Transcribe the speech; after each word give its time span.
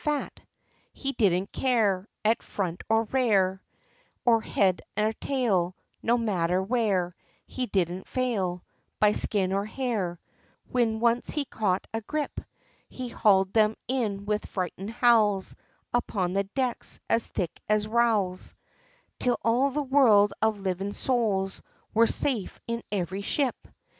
He 0.93 1.11
didn't 1.11 1.51
care, 1.51 2.07
At 2.25 2.41
front 2.41 2.81
or 2.89 3.03
rare, 3.03 3.61
Or 4.25 4.41
head 4.41 4.81
or 4.97 5.13
tail, 5.13 5.75
No 6.01 6.17
matther 6.17 6.59
where, 6.63 7.15
He 7.45 7.67
didn't 7.67 8.07
fail, 8.07 8.63
By 8.99 9.11
skin, 9.11 9.53
or 9.53 9.67
hair, 9.67 10.19
Whin 10.71 10.99
once 11.01 11.29
he 11.29 11.45
cotch 11.45 11.85
a 11.93 12.01
grip, 12.01 12.41
He 12.89 13.09
hawled 13.09 13.53
thim 13.53 13.75
in 13.87 14.25
with 14.25 14.47
frightened 14.47 14.89
howls, 14.89 15.55
upon 15.93 16.33
the 16.33 16.45
decks, 16.45 16.99
as 17.07 17.27
thick 17.27 17.61
as 17.69 17.87
rowls; 17.87 18.55
Till 19.19 19.37
all 19.43 19.69
the 19.69 19.83
world 19.83 20.33
of 20.41 20.59
livin' 20.61 20.93
sowls, 20.95 21.61
wor 21.93 22.07
safe 22.07 22.59
in 22.65 22.81
every 22.91 23.21
ship!! 23.21 23.67